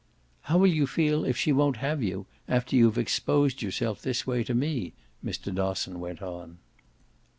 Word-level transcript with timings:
"How 0.49 0.57
will 0.57 0.65
you 0.65 0.87
feel 0.87 1.25
if 1.25 1.37
she 1.37 1.51
won't 1.51 1.77
have 1.77 2.01
you 2.01 2.25
after 2.47 2.75
you've 2.75 2.97
exposed 2.97 3.61
yourself 3.61 4.01
this 4.01 4.25
way 4.25 4.43
to 4.45 4.55
me?" 4.55 4.93
Mr. 5.23 5.53
Dosson 5.53 5.99
went 5.99 6.23
on. 6.23 6.57